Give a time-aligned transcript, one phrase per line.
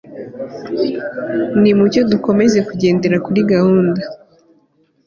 [1.61, 4.01] nimucyo dukomeze kugendera kuri gahunda